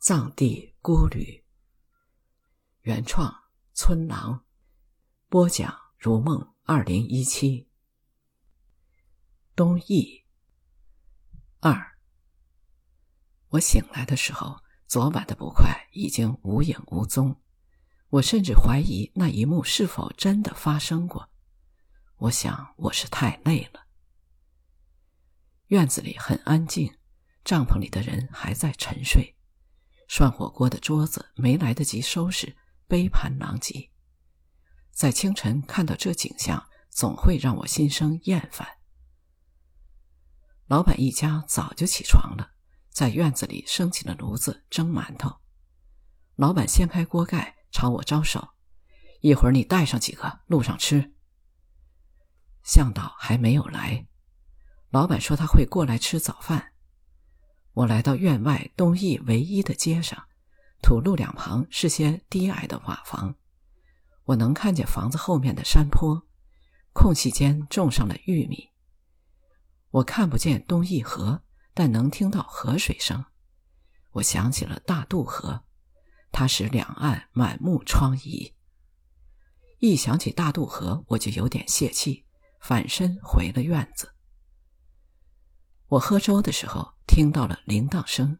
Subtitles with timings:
[0.00, 1.44] 藏地孤旅，
[2.82, 3.34] 原创
[3.72, 4.44] 村郎，
[5.28, 7.68] 播讲如梦二零一七，
[9.56, 10.24] 东翼
[11.58, 11.98] 二。
[13.48, 17.42] 我醒来的时候，昨晚的不快已经无影无踪，
[18.08, 21.28] 我甚至怀疑那一幕是否真的发生过。
[22.18, 23.88] 我想我是太累了。
[25.66, 26.96] 院子里很安静，
[27.44, 29.34] 帐篷里的人还在沉睡。
[30.08, 32.56] 涮火锅的桌子没来得及收拾，
[32.86, 33.90] 杯盘狼藉。
[34.90, 38.66] 在清晨看到这景象，总会让我心生厌烦。
[40.66, 42.52] 老板一家早就起床了，
[42.88, 45.40] 在院子里升起了炉子蒸馒头。
[46.36, 48.54] 老板掀开锅盖，朝我招手
[49.20, 51.14] ：“一会儿你带上几个，路上吃。”
[52.64, 54.06] 向导还没有来，
[54.90, 56.72] 老板说他会过来吃早饭。
[57.74, 60.26] 我来到院外东翼唯一的街上，
[60.82, 63.36] 土路两旁是些低矮的瓦房，
[64.24, 66.26] 我能看见房子后面的山坡，
[66.92, 68.70] 空隙间种上了玉米。
[69.90, 73.24] 我看不见东翼河，但能听到河水声。
[74.12, 75.62] 我想起了大渡河，
[76.32, 78.54] 它使两岸满目疮痍。
[79.78, 82.26] 一想起大渡河，我就有点泄气，
[82.60, 84.12] 反身回了院子。
[85.86, 86.97] 我喝粥的时候。
[87.08, 88.38] 听到了铃铛声，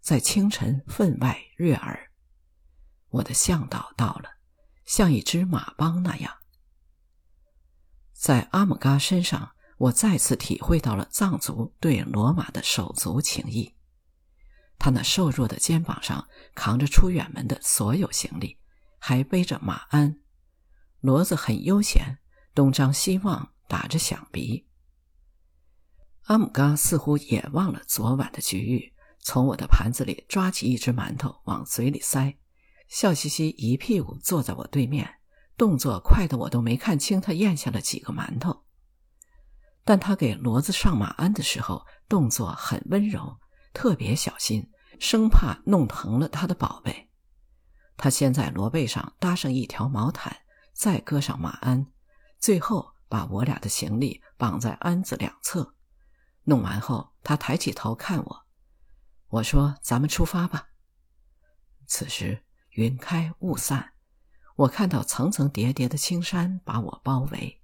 [0.00, 2.10] 在清晨分外悦耳。
[3.10, 4.30] 我的向导到了，
[4.84, 6.38] 像一只马帮那样。
[8.12, 13.76] 在阿姆嘎身上，我再次体会到了藏族对罗马的手足情谊。
[14.78, 18.58] 他那瘦弱的肩膀上扛着出远门的所有行李，
[18.98, 20.18] 还背着马鞍，
[21.02, 22.18] 骡子很悠闲，
[22.54, 24.67] 东张西望，打着响鼻。
[26.28, 32.36] 阿姆嘎似乎也忘了昨晚的局域，从我的盘子里抓起一只馒头往嘴里塞，
[32.86, 35.20] 笑嘻嘻一屁股坐在我对面，
[35.56, 38.64] 动作快的我都没看清他咽下了几个馒头。
[39.84, 43.38] 但他给骡子上马鞍的时候，动作很温柔，
[43.72, 47.08] 特别小心，生怕弄疼了他的宝贝。
[47.96, 50.36] 他先在骡背上搭上一条毛毯，
[50.74, 51.86] 再搁上马鞍，
[52.38, 55.74] 最后把我俩的行李绑在鞍子两侧。
[56.48, 58.46] 弄完后，他抬起头看我，
[59.28, 60.70] 我说：“咱们出发吧。”
[61.86, 63.92] 此时云开雾散，
[64.56, 67.60] 我看到层层叠叠的青山把我包围。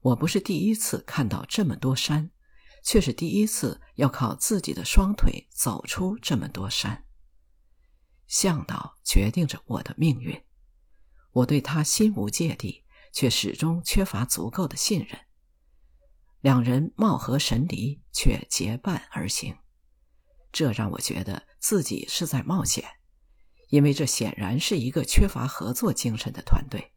[0.00, 2.30] 我不是第一次看到这么多山，
[2.82, 7.04] 却是第一次要靠自己的双腿走出这么多山。
[8.26, 10.42] 向导决定着我的命运，
[11.32, 15.20] 我对他心无芥蒂，却始终缺乏足够的信任。
[16.42, 19.56] 两人貌合神离，却结伴而行，
[20.50, 22.84] 这让我觉得自己是在冒险，
[23.68, 26.92] 因为这显然是一个缺乏合作精神的团队，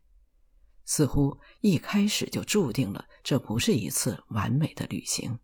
[0.84, 5.38] 似乎一开始就注定了这不是一次完美的旅行。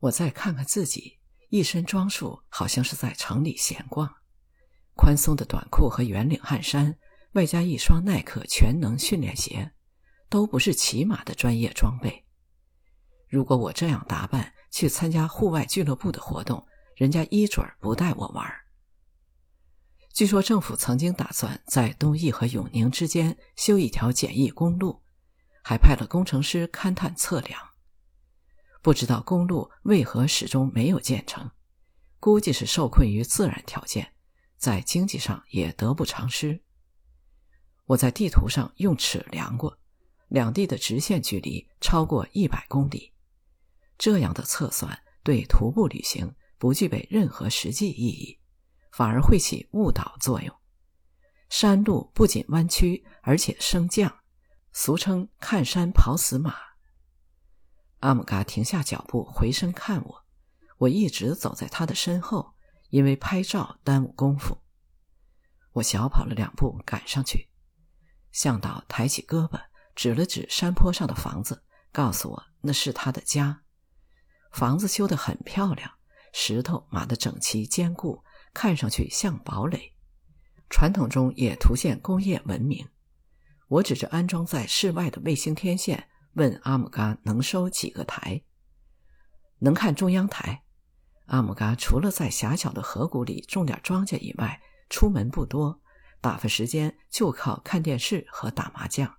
[0.00, 4.12] 我再看看自己，一身装束好像是在城里闲逛，
[4.96, 6.98] 宽松的短裤和圆领汗衫，
[7.34, 9.70] 外加一双耐克全能训练鞋。
[10.34, 12.24] 都不是骑马的专业装备。
[13.28, 18.44] 如果我这样打扮去参加户外俱乐部的活动，人家一准儿不带我玩。
[20.12, 25.04] 据说政府曾经打算在东义和永宁之间修一条简易公路，
[25.62, 27.60] 还派了工程师勘探测量。
[28.82, 31.48] 不知道公路为何始终没有建成，
[32.18, 34.14] 估计是受困于自然条件，
[34.56, 36.64] 在经济上也得不偿失。
[37.84, 39.78] 我在地图上用尺量过。
[40.34, 43.12] 两地的直线距离超过一百公里，
[43.96, 48.40] 这样的测算对徒步旅行不具备任何实际意义，
[48.90, 50.52] 反而会起误导作用。
[51.50, 54.12] 山路不仅弯曲，而且升降，
[54.72, 56.52] 俗称“看山跑死马”。
[58.02, 60.24] 阿姆嘎停下脚步，回身看我，
[60.78, 62.56] 我一直走在他的身后，
[62.90, 64.58] 因为拍照耽误功夫。
[65.74, 67.48] 我小跑了两步赶上去，
[68.32, 69.60] 向导抬起胳膊。
[69.94, 71.62] 指了指山坡上的房子，
[71.92, 73.62] 告诉我那是他的家。
[74.52, 75.90] 房子修得很漂亮，
[76.32, 79.92] 石头码得整齐坚固，看上去像堡垒。
[80.70, 82.88] 传统中也凸显工业文明。
[83.68, 88.42] 我指着安装在室外的卫星天线，问阿姆嘎能收几个台？
[89.58, 90.64] 能看中央台。
[91.26, 94.60] 阿姆嘎除了在狭小的河谷里种点庄稼以外，
[94.90, 95.80] 出门不多，
[96.20, 99.16] 打发时间就靠看电视和打麻将。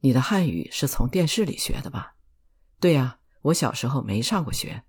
[0.00, 2.16] 你的汉语是从电视里学的吧？
[2.78, 4.84] 对呀，我小时候没上过学。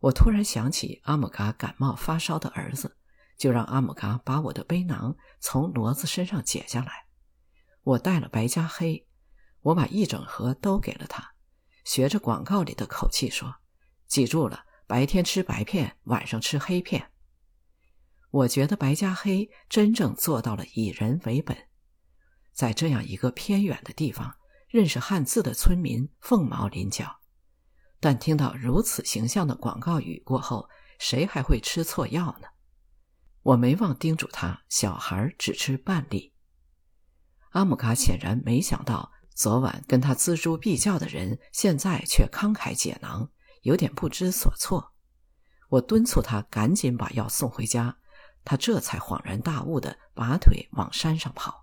[0.00, 2.96] 我突然想起阿姆嘎感冒发烧的儿子，
[3.36, 7.06] 就让阿姆嘎把我的背囊从骡子身上解下来。
[7.82, 9.06] 我带了白加黑，
[9.60, 11.34] 我把一整盒都给了他，
[11.84, 13.56] 学着广告里的口气说
[14.06, 17.10] ：“记住了，白天吃白片，晚上吃黑片。”
[18.30, 21.56] 我觉得白加黑真正做到了以人为本。
[22.52, 24.36] 在这样一个偏远的地方，
[24.68, 27.20] 认识汉字的村民凤毛麟角，
[28.00, 30.68] 但听到如此形象的广告语过后，
[30.98, 32.48] 谁还会吃错药呢？
[33.42, 36.32] 我没忘叮嘱他：小孩只吃半粒。
[37.50, 43.30] 阿姆卡显然没想到，昨晚跟他锱铢必较的人，现在却慷慨解囊，
[43.62, 44.94] 有点不知所措。
[45.68, 47.96] 我敦促他赶紧把药送回家，
[48.44, 51.61] 他这才恍然大悟的拔腿往山上跑。